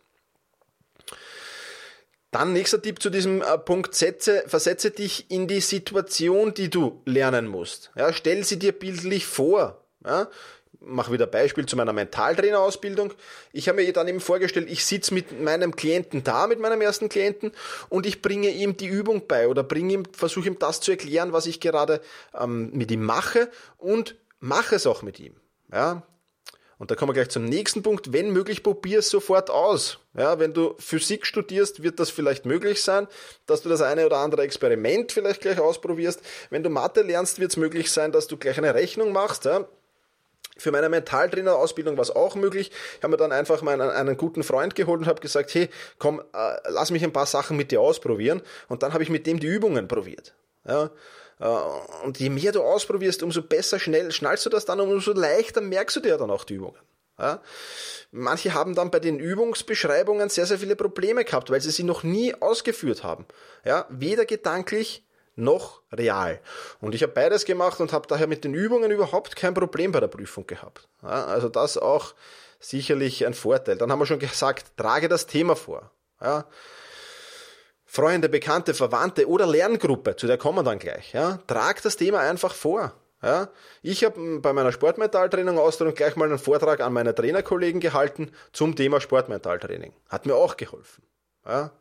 [2.32, 7.02] Dann nächster Tipp zu diesem äh, Punkt, setze, versetze dich in die Situation, die du
[7.06, 7.91] lernen musst.
[7.95, 9.84] Ja, stell sie dir bildlich vor.
[10.06, 10.30] Ja,
[10.82, 13.13] mache wieder Beispiel zu meiner Mentaltrainerausbildung.
[13.52, 17.10] Ich habe mir dann eben vorgestellt, ich sitze mit meinem Klienten da, mit meinem ersten
[17.10, 17.52] Klienten,
[17.89, 21.34] und ich bringe ihm die Übung bei oder bringe ihm, versuche ihm das zu erklären,
[21.34, 22.02] was ich gerade
[22.39, 25.36] ähm, mit ihm mache und mache es auch mit ihm.
[25.72, 26.04] Ja,
[26.80, 28.13] und da kommen wir gleich zum nächsten Punkt.
[28.13, 30.00] Wenn möglich, probier es sofort aus.
[30.18, 33.08] Ja, wenn du Physik studierst, wird das vielleicht möglich sein,
[33.46, 36.22] dass du das eine oder andere Experiment vielleicht gleich ausprobierst.
[36.50, 39.44] Wenn du Mathe lernst, wird es möglich sein, dass du gleich eine Rechnung machst.
[39.44, 39.68] Ja.
[40.60, 42.72] Für meine Mentaltrainer-Ausbildung war es auch möglich.
[42.98, 45.69] Ich habe mir dann einfach mal einen, einen guten Freund geholt und habe gesagt, hey,
[45.98, 48.41] komm, äh, lass mich ein paar Sachen mit dir ausprobieren.
[48.67, 50.34] Und dann habe ich mit dem die Übungen probiert.
[50.67, 50.91] Ja,
[51.39, 51.45] äh,
[52.04, 55.62] und je mehr du ausprobierst, umso besser schnell schnallst du das dann und umso leichter
[55.62, 56.80] merkst du dir dann auch die Übungen.
[57.17, 57.41] Ja?
[58.12, 62.04] Manche haben dann bei den Übungsbeschreibungen sehr, sehr viele Probleme gehabt, weil sie sie noch
[62.04, 63.26] nie ausgeführt haben.
[63.65, 63.86] Ja?
[63.89, 66.39] Weder gedanklich noch real.
[66.82, 70.00] Und ich habe beides gemacht und habe daher mit den Übungen überhaupt kein Problem bei
[70.00, 70.88] der Prüfung gehabt.
[71.02, 72.13] Ja, also das auch
[72.60, 73.78] sicherlich ein Vorteil.
[73.78, 75.92] Dann haben wir schon gesagt, trage das Thema vor.
[76.22, 76.46] Ja.
[77.86, 81.13] Freunde, Bekannte, Verwandte oder Lerngruppe, zu der kommen wir dann gleich.
[81.13, 81.39] Ja.
[81.48, 82.94] Trag das Thema einfach vor.
[83.22, 83.50] Ja,
[83.82, 88.78] ich habe bei meiner Sportmentaltraining Ausstellung gleich mal einen Vortrag an meine Trainerkollegen gehalten zum
[88.78, 89.94] Thema Sportmentaltraining.
[90.08, 91.04] Hat mir auch geholfen.
[91.46, 91.72] Ja.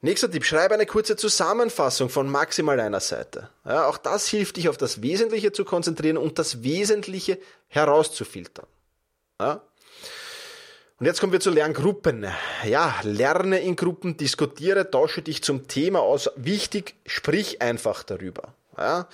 [0.00, 3.48] Nächster Tipp, schreibe eine kurze Zusammenfassung von maximal einer Seite.
[3.64, 8.66] Ja, auch das hilft dich auf das Wesentliche zu konzentrieren und das Wesentliche herauszufiltern.
[9.40, 9.60] Ja?
[11.00, 12.26] Und jetzt kommen wir zu Lerngruppen.
[12.64, 16.30] Ja, lerne in Gruppen, diskutiere, tausche dich zum Thema aus.
[16.36, 18.54] Wichtig, sprich einfach darüber.
[18.76, 19.08] Ja?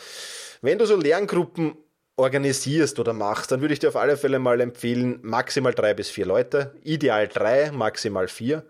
[0.61, 1.79] Wenn du so Lerngruppen
[2.17, 6.11] organisierst oder machst, dann würde ich dir auf alle Fälle mal empfehlen, maximal drei bis
[6.11, 8.65] vier Leute, ideal drei, maximal vier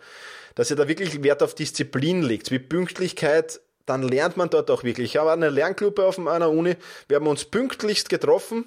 [0.54, 4.84] dass ihr da wirklich Wert auf Disziplin legt, wie Pünktlichkeit, dann lernt man dort auch
[4.84, 5.14] wirklich.
[5.14, 6.76] Ich habe eine Lerngruppe auf einer Uni,
[7.08, 8.64] wir haben uns pünktlichst getroffen,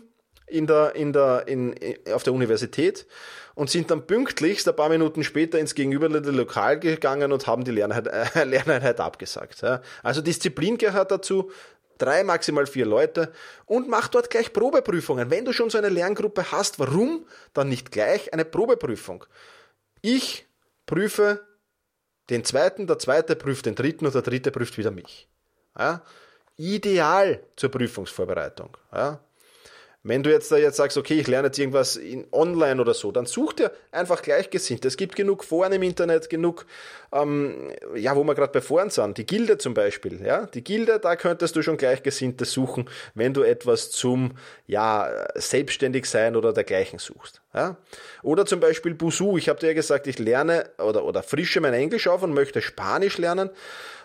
[0.48, 1.76] in der, in der, in,
[2.14, 3.06] auf der Universität
[3.54, 7.72] und sind dann pünktlichst ein paar Minuten später ins gegenüberliegende Lokal gegangen und haben die
[7.72, 9.62] Lerneinheit, äh, Lerneinheit abgesagt.
[9.62, 9.82] Ja.
[10.04, 11.52] Also Disziplin gehört dazu,
[11.98, 13.34] drei, maximal vier Leute
[13.66, 15.30] und mach dort gleich Probeprüfungen.
[15.30, 19.26] Wenn du schon so eine Lerngruppe hast, warum dann nicht gleich eine Probeprüfung?
[20.02, 20.48] Ich
[20.86, 21.46] prüfe
[22.30, 25.28] den zweiten, der zweite prüft den dritten und der dritte prüft wieder mich.
[25.78, 26.02] Ja?
[26.58, 28.78] Ideal zur Prüfungsvorbereitung.
[28.94, 29.20] Ja?
[30.08, 33.12] Wenn du jetzt da jetzt sagst, okay, ich lerne jetzt irgendwas in online oder so,
[33.12, 34.88] dann such dir einfach Gleichgesinnte.
[34.88, 36.66] Es gibt genug Foren im Internet, genug,
[37.12, 39.18] ähm, ja, wo wir gerade bei Foren sind.
[39.18, 40.46] Die Gilde zum Beispiel, ja.
[40.46, 44.32] Die Gilde, da könntest du schon Gleichgesinnte suchen, wenn du etwas zum,
[44.66, 47.76] ja, selbstständig sein oder dergleichen suchst, ja.
[48.24, 49.38] Oder zum Beispiel Busu.
[49.38, 52.62] Ich habe dir ja gesagt, ich lerne oder, oder frische mein Englisch auf und möchte
[52.62, 53.50] Spanisch lernen.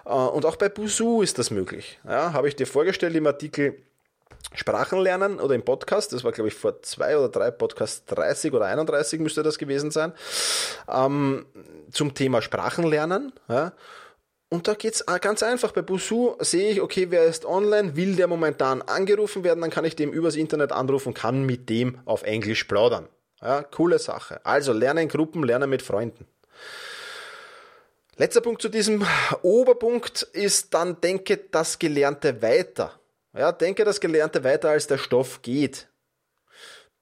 [0.04, 2.00] Äh, und auch bei Busu ist das möglich.
[2.04, 3.76] Ja, habe ich dir vorgestellt im Artikel
[4.54, 8.52] Sprachen lernen oder im Podcast, das war glaube ich vor zwei oder drei Podcasts, 30
[8.52, 10.12] oder 31 müsste das gewesen sein,
[10.88, 11.46] ähm,
[11.90, 13.32] zum Thema Sprachen lernen.
[13.48, 13.72] Ja.
[14.52, 15.72] Und da geht's ganz einfach.
[15.72, 19.86] Bei Busu sehe ich, okay, wer ist online, will der momentan angerufen werden, dann kann
[19.86, 23.08] ich dem übers Internet anrufen, kann mit dem auf Englisch plaudern.
[23.40, 24.44] Ja, coole Sache.
[24.44, 26.26] Also lerne in Gruppen, lerne mit Freunden.
[28.16, 29.06] Letzter Punkt zu diesem
[29.40, 32.92] Oberpunkt ist dann denke das Gelernte weiter.
[33.34, 35.88] Ja, denke das Gelernte weiter, als der Stoff geht.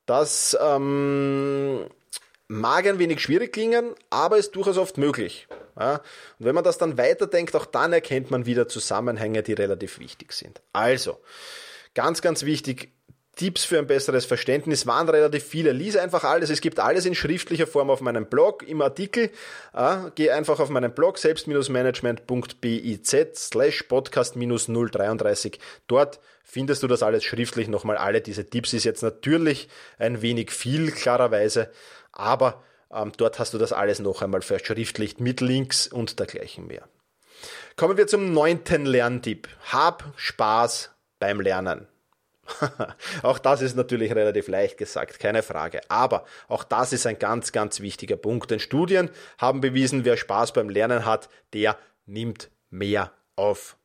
[0.06, 1.86] Das ähm,
[2.48, 5.48] mag ein wenig schwierig klingen, aber ist durchaus oft möglich.
[5.78, 5.94] Ja,
[6.38, 10.32] und wenn man das dann weiterdenkt, auch dann erkennt man wieder Zusammenhänge, die relativ wichtig
[10.32, 10.60] sind.
[10.72, 11.20] Also,
[11.94, 12.92] ganz, ganz wichtig,
[13.40, 15.72] Tipps für ein besseres Verständnis waren relativ viele.
[15.72, 16.50] Lies einfach alles.
[16.50, 19.30] Es gibt alles in schriftlicher Form auf meinem Blog, im Artikel.
[19.72, 25.58] Äh, geh einfach auf meinen Blog selbst-management.biz slash podcast-033.
[25.86, 27.96] Dort findest du das alles schriftlich nochmal.
[27.96, 31.70] Alle diese Tipps ist jetzt natürlich ein wenig viel, klarerweise,
[32.12, 36.86] aber ähm, dort hast du das alles noch einmal verschriftlicht mit Links und dergleichen mehr.
[37.76, 39.48] Kommen wir zum neunten Lerntipp.
[39.72, 41.89] Hab Spaß beim Lernen.
[43.22, 45.80] auch das ist natürlich relativ leicht gesagt, keine Frage.
[45.88, 48.50] Aber auch das ist ein ganz, ganz wichtiger Punkt.
[48.50, 53.76] Denn Studien haben bewiesen, wer Spaß beim Lernen hat, der nimmt mehr auf.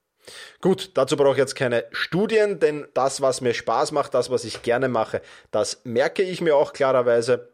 [0.62, 4.44] Gut, dazu brauche ich jetzt keine Studien, denn das, was mir Spaß macht, das, was
[4.44, 7.50] ich gerne mache, das merke ich mir auch klarerweise.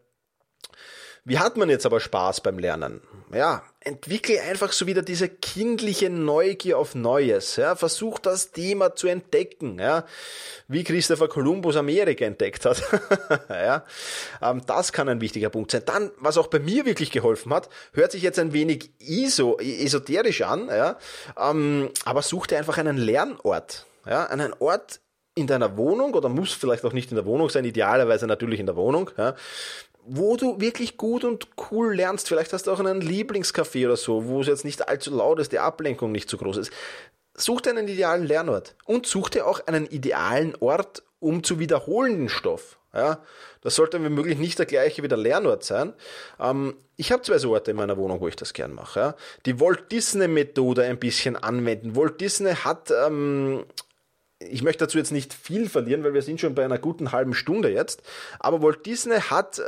[1.24, 3.02] Wie hat man jetzt aber Spaß beim Lernen?
[3.32, 7.58] Ja, entwickle einfach so wieder diese kindliche Neugier auf Neues.
[7.58, 9.78] Ja, versuch das Thema zu entdecken.
[9.80, 10.06] Ja,
[10.68, 12.82] wie Christopher Columbus Amerika entdeckt hat.
[13.50, 13.86] ja,
[14.42, 15.84] ähm, das kann ein wichtiger Punkt sein.
[15.86, 20.42] Dann, was auch bei mir wirklich geholfen hat, hört sich jetzt ein wenig iso, esoterisch
[20.42, 20.68] an.
[20.70, 20.98] Ja,
[21.38, 23.86] ähm, aber such dir einfach einen Lernort.
[24.08, 25.02] Ja, einen Ort
[25.36, 28.66] in deiner Wohnung oder muss vielleicht auch nicht in der Wohnung sein, idealerweise natürlich in
[28.66, 29.36] der Wohnung, ja,
[30.14, 32.28] wo du wirklich gut und cool lernst.
[32.28, 35.54] Vielleicht hast du auch einen Lieblingscafé oder so, wo es jetzt nicht allzu laut ist,
[35.54, 36.72] die Ablenkung nicht zu groß ist.
[37.34, 42.18] Such dir einen idealen Lernort und such dir auch einen idealen Ort, um zu wiederholen
[42.18, 42.78] den Stoff.
[42.94, 43.24] Ja,
[43.62, 45.94] das sollte wenn möglich nicht der gleiche wie der Lernort sein.
[46.42, 49.00] Ähm, ich habe zwei so Orte in meiner Wohnung, wo ich das gern mache.
[49.00, 49.16] Ja.
[49.46, 51.96] Die Walt Disney Methode ein bisschen anwenden.
[51.96, 53.64] Walt Disney hat ähm,
[54.50, 57.34] ich möchte dazu jetzt nicht viel verlieren, weil wir sind schon bei einer guten halben
[57.34, 58.02] Stunde jetzt.
[58.40, 59.64] Aber Walt Disney hat äh,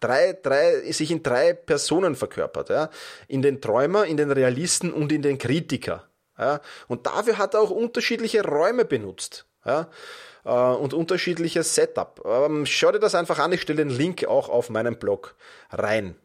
[0.00, 2.68] drei, drei, sich in drei Personen verkörpert.
[2.70, 2.90] Ja?
[3.26, 6.08] In den Träumer, in den Realisten und in den Kritiker.
[6.38, 6.60] Ja?
[6.86, 9.46] Und dafür hat er auch unterschiedliche Räume benutzt.
[9.64, 9.88] Ja?
[10.44, 12.22] Äh, und unterschiedliches Setup.
[12.24, 15.34] Ähm, schau dir das einfach an, ich stelle den Link auch auf meinem Blog
[15.70, 16.16] rein.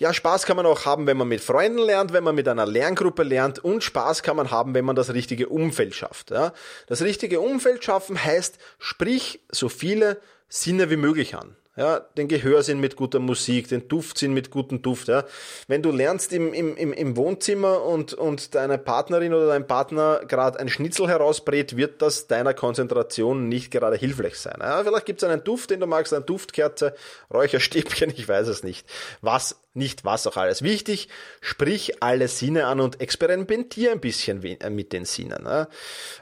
[0.00, 2.64] Ja, Spaß kann man auch haben, wenn man mit Freunden lernt, wenn man mit einer
[2.64, 6.30] Lerngruppe lernt und Spaß kann man haben, wenn man das richtige Umfeld schafft.
[6.30, 6.54] Ja?
[6.86, 12.80] Das richtige Umfeld schaffen heißt, sprich so viele Sinne wie möglich an ja, den Gehörsinn
[12.80, 15.06] mit guter Musik, den Duftsinn mit gutem Duft.
[15.06, 15.24] Ja.
[15.68, 20.58] Wenn du lernst im, im, im Wohnzimmer und, und deine Partnerin oder dein Partner gerade
[20.58, 24.56] ein Schnitzel herausbrät, wird das deiner Konzentration nicht gerade hilfreich sein.
[24.60, 26.94] Ja, vielleicht gibt es einen Duft, den du magst, eine Duftkerze,
[27.32, 28.86] Räucherstäbchen, ich weiß es nicht.
[29.20, 30.62] Was, nicht was auch alles.
[30.62, 31.08] Wichtig,
[31.40, 35.44] sprich alle Sinne an und experimentier ein bisschen äh, mit den Sinnen.
[35.44, 35.68] Ja.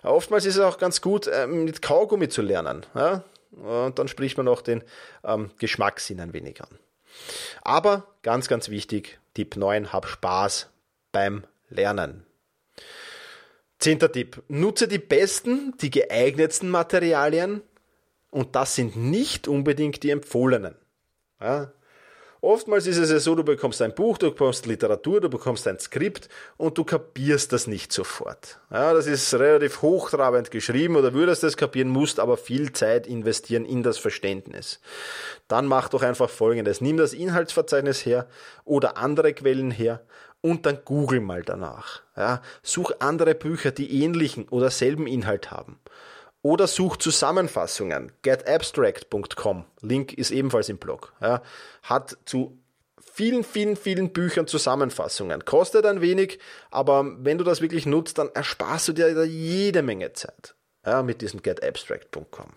[0.02, 2.84] Oftmals ist es auch ganz gut, äh, mit Kaugummi zu lernen.
[2.94, 3.24] Ja.
[3.52, 4.84] Und dann spricht man auch den
[5.24, 6.78] ähm, Geschmackssinn ein wenig an.
[7.62, 10.68] Aber ganz, ganz wichtig, Tipp 9, hab Spaß
[11.12, 12.24] beim Lernen.
[13.78, 17.62] Zehnter Tipp, nutze die besten, die geeignetsten Materialien
[18.30, 20.74] und das sind nicht unbedingt die empfohlenen.
[21.40, 21.72] Ja?
[22.40, 25.80] Oftmals ist es ja so, du bekommst ein Buch, du bekommst Literatur, du bekommst ein
[25.80, 28.60] Skript und du kapierst das nicht sofort.
[28.70, 33.64] Ja, das ist relativ hochtrabend geschrieben oder würdest es kapieren, musst aber viel Zeit investieren
[33.64, 34.80] in das Verständnis.
[35.48, 36.80] Dann mach doch einfach folgendes.
[36.80, 38.28] Nimm das Inhaltsverzeichnis her
[38.64, 40.00] oder andere Quellen her
[40.40, 42.02] und dann google mal danach.
[42.16, 45.78] Ja, such andere Bücher, die ähnlichen oder selben Inhalt haben.
[46.42, 48.12] Oder such Zusammenfassungen.
[48.22, 51.42] getabstract.com, Link ist ebenfalls im Blog, ja,
[51.82, 52.58] hat zu
[53.00, 55.44] vielen, vielen, vielen Büchern Zusammenfassungen.
[55.44, 56.38] Kostet ein wenig,
[56.70, 60.54] aber wenn du das wirklich nutzt, dann ersparst du dir jede Menge Zeit
[60.86, 62.52] ja, mit diesem getabstract.com.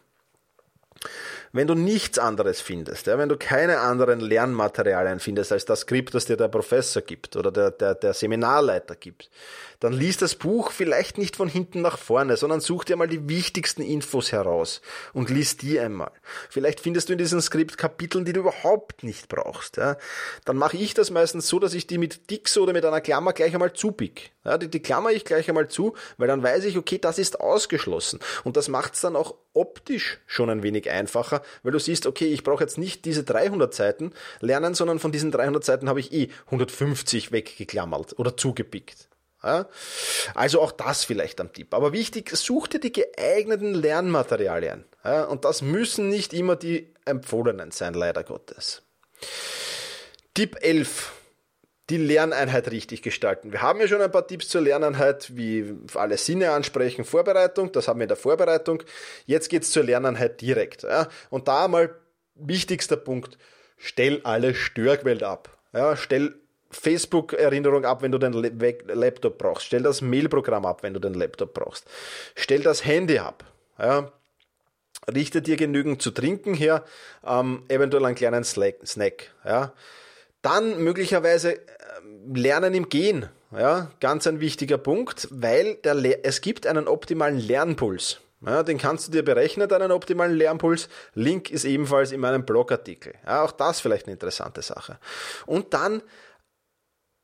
[1.54, 6.14] Wenn du nichts anderes findest, ja, wenn du keine anderen Lernmaterialien findest als das Skript,
[6.14, 9.30] das dir der Professor gibt oder der, der, der Seminarleiter gibt,
[9.82, 13.28] dann lies das Buch vielleicht nicht von hinten nach vorne, sondern such dir mal die
[13.28, 16.12] wichtigsten Infos heraus und lies die einmal.
[16.50, 19.78] Vielleicht findest du in diesem Skript Kapiteln, die du überhaupt nicht brauchst.
[19.78, 19.98] Ja.
[20.46, 23.34] Dann mache ich das meistens so, dass ich die mit Dix oder mit einer Klammer
[23.34, 24.32] gleich einmal zupick.
[24.46, 27.42] Ja, die, die klammer ich gleich einmal zu, weil dann weiß ich, okay, das ist
[27.42, 28.20] ausgeschlossen.
[28.44, 32.28] Und das macht es dann auch optisch schon ein wenig einfacher, weil du siehst, okay,
[32.28, 36.12] ich brauche jetzt nicht diese 300 Seiten lernen, sondern von diesen 300 Seiten habe ich
[36.14, 39.08] eh 150 weggeklammert oder zugepickt.
[39.44, 39.68] Ja?
[40.36, 41.74] Also auch das vielleicht am Tipp.
[41.74, 44.86] Aber wichtig, such dir die geeigneten Lernmaterialien.
[45.04, 45.24] Ja?
[45.24, 48.84] Und das müssen nicht immer die empfohlenen sein, leider Gottes.
[50.34, 51.14] Tipp 11
[51.92, 53.52] die Lerneinheit richtig gestalten.
[53.52, 57.88] Wir haben ja schon ein paar Tipps zur Lerneinheit, wie alle Sinne ansprechen, Vorbereitung, das
[57.88, 58.82] haben wir in der Vorbereitung.
[59.26, 60.84] Jetzt geht's zur Lerneinheit direkt.
[60.84, 61.10] Ja.
[61.30, 61.94] Und da mal
[62.36, 63.38] wichtigster Punkt,
[63.78, 65.58] stell alle Störquellen ab.
[65.74, 66.36] Ja, stell
[66.70, 69.66] Facebook-Erinnerung ab, wenn du den Laptop brauchst.
[69.66, 71.86] Stell das Mailprogramm ab, wenn du den Laptop brauchst.
[72.36, 73.44] Stell das Handy ab.
[73.78, 74.14] Ja.
[75.14, 76.86] Richte dir genügend zu trinken her,
[77.26, 79.34] ähm, eventuell einen kleinen Snack.
[79.44, 79.74] Ja.
[80.42, 81.60] Dann möglicherweise
[82.34, 83.30] Lernen im Gehen.
[83.52, 88.22] Ja, ganz ein wichtiger Punkt, weil der, es gibt einen optimalen Lernpuls.
[88.46, 90.90] Ja, den kannst du dir berechnen, deinen optimalen Lernpuls.
[91.14, 93.14] Link ist ebenfalls in meinem Blogartikel.
[93.26, 94.98] Ja, auch das vielleicht eine interessante Sache.
[95.46, 96.02] Und dann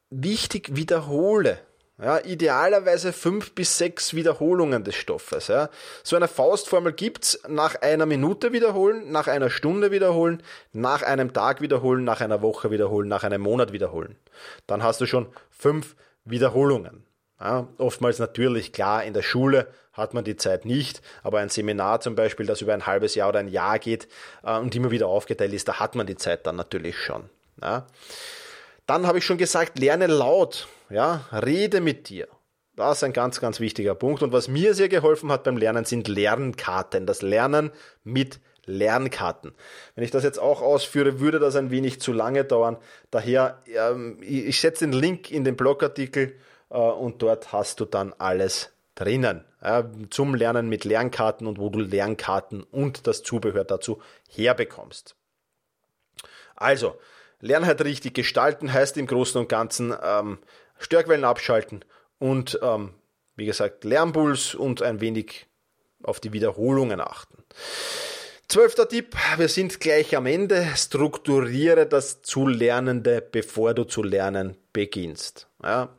[0.10, 1.60] wichtig, wiederhole.
[2.00, 5.48] Ja, idealerweise fünf bis sechs Wiederholungen des Stoffes.
[5.48, 5.70] Ja.
[6.04, 11.60] So eine Faustformel gibt's: nach einer Minute wiederholen, nach einer Stunde wiederholen, nach einem Tag
[11.60, 14.16] wiederholen, nach einer Woche wiederholen, nach einem Monat wiederholen.
[14.68, 17.04] Dann hast du schon fünf Wiederholungen.
[17.40, 22.02] Ja, oftmals natürlich, klar, in der Schule hat man die Zeit nicht, aber ein Seminar
[22.02, 24.08] zum Beispiel, das über ein halbes Jahr oder ein Jahr geht
[24.44, 27.30] äh, und immer wieder aufgeteilt ist, da hat man die Zeit dann natürlich schon.
[27.62, 27.88] Ja.
[28.86, 32.28] Dann habe ich schon gesagt, lerne laut, ja, rede mit dir.
[32.76, 34.22] Das ist ein ganz, ganz wichtiger Punkt.
[34.22, 37.08] Und was mir sehr geholfen hat beim Lernen sind Lernkarten.
[37.08, 37.72] Das Lernen
[38.04, 39.54] mit Lernkarten.
[39.96, 42.78] Wenn ich das jetzt auch ausführe, würde das ein wenig zu lange dauern.
[43.10, 46.36] Daher, ähm, ich setze den Link in den Blogartikel
[46.70, 49.44] äh, und dort hast du dann alles drinnen
[50.12, 55.16] zum Lernen mit Lernkarten und wo du Lernkarten und das Zubehör dazu herbekommst.
[56.56, 56.98] Also,
[57.40, 60.40] Lernheit richtig gestalten heißt im Großen und Ganzen ähm,
[60.80, 61.84] Störquellen abschalten
[62.20, 62.94] und ähm,
[63.36, 65.48] wie gesagt Lernpuls und ein wenig
[66.04, 67.44] auf die Wiederholungen achten.
[68.48, 70.66] Zwölfter Tipp, wir sind gleich am Ende.
[70.76, 75.48] Strukturiere das zu Lernende, bevor du zu lernen beginnst.
[75.62, 75.90] Ja.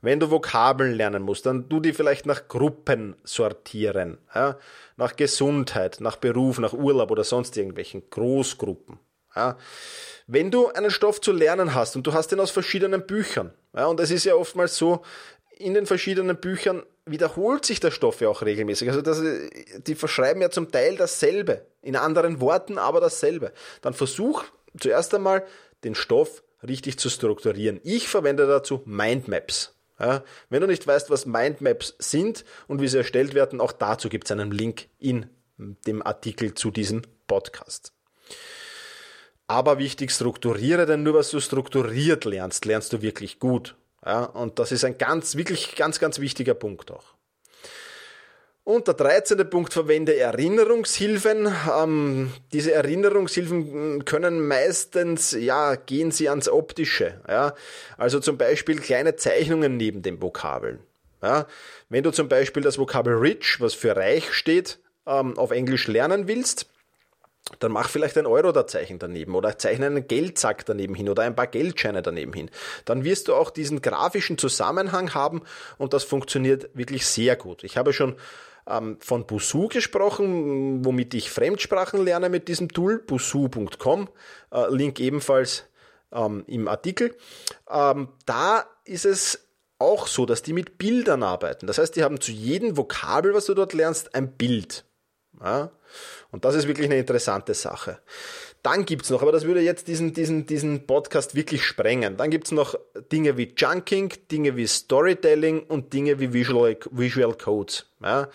[0.00, 4.16] Wenn du Vokabeln lernen musst, dann du die vielleicht nach Gruppen sortieren.
[4.34, 4.58] Ja.
[4.96, 8.98] Nach Gesundheit, nach Beruf, nach Urlaub oder sonst irgendwelchen Großgruppen.
[9.36, 9.58] Ja.
[10.26, 13.86] Wenn du einen Stoff zu lernen hast und du hast den aus verschiedenen Büchern, ja,
[13.86, 15.02] und es ist ja oftmals so,
[15.58, 18.88] in den verschiedenen Büchern wiederholt sich der Stoff ja auch regelmäßig.
[18.88, 19.22] Also das,
[19.86, 23.52] die verschreiben ja zum Teil dasselbe, in anderen Worten aber dasselbe.
[23.80, 24.44] Dann versuch
[24.78, 25.44] zuerst einmal
[25.84, 27.80] den Stoff richtig zu strukturieren.
[27.82, 29.74] Ich verwende dazu Mindmaps.
[29.98, 34.08] Ja, wenn du nicht weißt, was Mindmaps sind und wie sie erstellt werden, auch dazu
[34.08, 35.26] gibt es einen Link in
[35.58, 37.92] dem Artikel zu diesem Podcast.
[39.52, 43.76] Aber wichtig, strukturiere, denn nur was du strukturiert lernst, lernst du wirklich gut.
[44.02, 47.04] Ja, und das ist ein ganz, wirklich ganz, ganz wichtiger Punkt auch.
[48.64, 49.50] Und der 13.
[49.50, 51.52] Punkt, verwende Erinnerungshilfen.
[51.70, 57.20] Ähm, diese Erinnerungshilfen können meistens, ja, gehen sie ans Optische.
[57.28, 57.54] Ja?
[57.98, 60.78] Also zum Beispiel kleine Zeichnungen neben den Vokabeln.
[61.22, 61.46] Ja?
[61.90, 66.26] Wenn du zum Beispiel das Vokabel rich, was für reich steht, ähm, auf Englisch lernen
[66.26, 66.71] willst,
[67.58, 71.48] dann mach vielleicht ein Euro-Zeichen daneben oder zeichne einen Geldsack daneben hin oder ein paar
[71.48, 72.50] Geldscheine daneben hin.
[72.84, 75.42] Dann wirst du auch diesen grafischen Zusammenhang haben
[75.78, 77.64] und das funktioniert wirklich sehr gut.
[77.64, 78.16] Ich habe schon
[78.68, 84.08] ähm, von Busu gesprochen, womit ich Fremdsprachen lerne mit diesem Tool, busu.com.
[84.52, 85.64] Äh, Link ebenfalls
[86.12, 87.16] ähm, im Artikel.
[87.68, 91.66] Ähm, da ist es auch so, dass die mit Bildern arbeiten.
[91.66, 94.84] Das heißt, die haben zu jedem Vokabel, was du dort lernst, ein Bild.
[95.40, 95.72] Ja?
[96.30, 97.98] Und das ist wirklich eine interessante Sache.
[98.62, 102.16] Dann gibt's noch, aber das würde jetzt diesen, diesen, diesen Podcast wirklich sprengen.
[102.16, 102.76] Dann gibt's noch
[103.10, 107.86] Dinge wie Junking, Dinge wie Storytelling und Dinge wie Visual, Visual Codes.
[108.00, 108.28] Ja.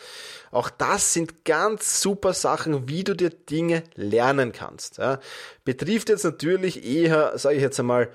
[0.52, 4.98] Auch das sind ganz super Sachen, wie du dir Dinge lernen kannst.
[4.98, 5.22] Ja.
[5.64, 8.10] Betrifft jetzt natürlich eher, sage ich jetzt einmal,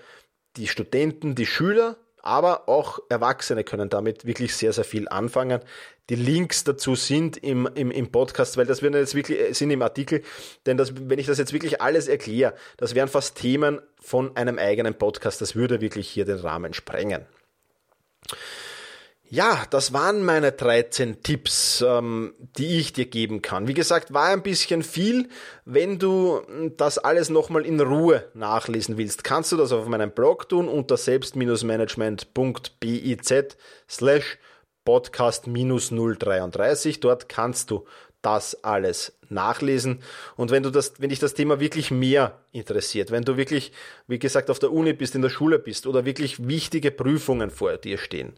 [0.56, 5.60] die Studenten, die Schüler, aber auch Erwachsene können damit wirklich sehr, sehr viel anfangen.
[6.08, 9.70] Die Links dazu sind im, im, im Podcast, weil das werden jetzt wirklich, äh, sind
[9.70, 10.22] im Artikel,
[10.66, 14.58] denn das, wenn ich das jetzt wirklich alles erkläre, das wären fast Themen von einem
[14.58, 17.26] eigenen Podcast, das würde wirklich hier den Rahmen sprengen.
[19.34, 23.66] Ja, das waren meine 13 Tipps, ähm, die ich dir geben kann.
[23.66, 25.30] Wie gesagt, war ein bisschen viel.
[25.64, 26.42] Wenn du
[26.76, 30.98] das alles nochmal in Ruhe nachlesen willst, kannst du das auf meinem Blog tun unter
[30.98, 33.56] selbst-management.biz
[33.88, 34.38] slash
[34.84, 37.00] podcast 033.
[37.00, 37.86] Dort kannst du
[38.22, 40.00] das alles nachlesen.
[40.36, 43.72] Und wenn du das, wenn dich das Thema wirklich mehr interessiert, wenn du wirklich,
[44.06, 47.76] wie gesagt, auf der Uni bist, in der Schule bist oder wirklich wichtige Prüfungen vor
[47.76, 48.34] dir stehen,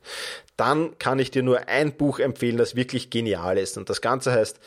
[0.56, 3.76] dann kann ich dir nur ein Buch empfehlen, das wirklich genial ist.
[3.76, 4.58] Und das Ganze heißt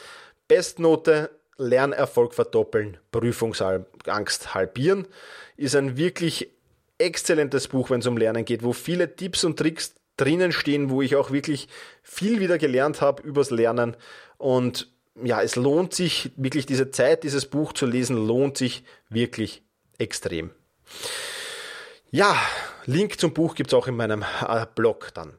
[0.47, 5.07] Bestnote, Lernerfolg verdoppeln, Prüfungsangst halbieren,
[5.55, 6.51] ist ein wirklich
[6.99, 11.01] exzellentes Buch, wenn es um Lernen geht, wo viele Tipps und Tricks drinnen stehen, wo
[11.01, 11.67] ich auch wirklich
[12.03, 13.95] viel wieder gelernt habe übers Lernen
[14.37, 14.89] und
[15.23, 19.63] ja, es lohnt sich wirklich diese Zeit, dieses Buch zu lesen, lohnt sich wirklich
[19.97, 20.51] extrem.
[22.11, 22.35] Ja,
[22.85, 25.37] Link zum Buch gibt's auch in meinem äh, Blog dann.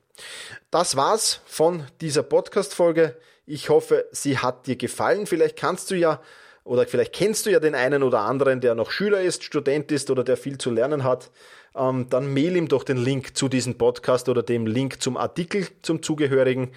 [0.70, 3.16] Das war's von dieser Podcast-Folge.
[3.46, 5.26] Ich hoffe, sie hat dir gefallen.
[5.26, 6.20] Vielleicht kannst du ja
[6.64, 10.10] oder vielleicht kennst du ja den einen oder anderen, der noch Schüler ist, Student ist
[10.10, 11.30] oder der viel zu lernen hat
[11.76, 15.66] ähm, dann mail ihm doch den Link zu diesem Podcast oder dem Link zum Artikel
[15.82, 16.70] zum Zugehörigen.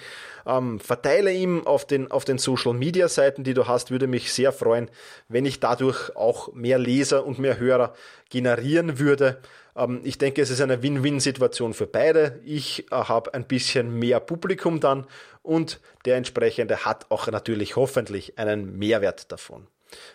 [0.46, 4.34] Ähm, verteile ihm auf den, auf den Social Media Seiten, die du hast, würde mich
[4.34, 4.90] sehr freuen,
[5.28, 7.94] wenn ich dadurch auch mehr Leser und mehr Hörer
[8.30, 9.40] generieren würde.
[9.76, 12.40] Ähm, ich denke, es ist eine Win-Win-Situation für beide.
[12.46, 15.06] Ich äh, habe ein bisschen mehr Publikum dann
[15.44, 19.68] und der entsprechende hat auch natürlich hoffentlich einen Mehrwert davon.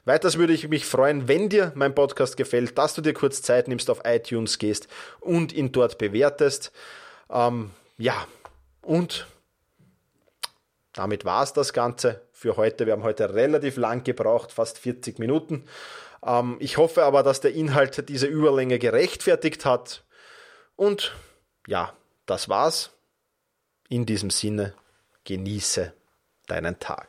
[0.04, 3.68] Weiters würde ich mich freuen, wenn dir mein Podcast gefällt, dass du dir kurz Zeit
[3.68, 4.88] nimmst, auf iTunes gehst
[5.20, 6.72] und ihn dort bewertest.
[7.30, 8.26] Ähm, ja,
[8.82, 9.26] und
[10.92, 12.86] damit war es das Ganze für heute.
[12.86, 15.64] Wir haben heute relativ lang gebraucht, fast 40 Minuten.
[16.24, 20.04] Ähm, ich hoffe aber, dass der Inhalt diese Überlänge gerechtfertigt hat.
[20.74, 21.14] Und
[21.66, 21.92] ja,
[22.26, 22.90] das war's.
[23.88, 24.74] In diesem Sinne,
[25.24, 25.92] genieße
[26.46, 27.08] deinen Tag.